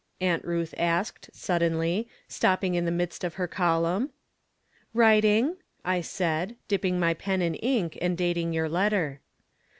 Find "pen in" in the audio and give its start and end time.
7.13-7.53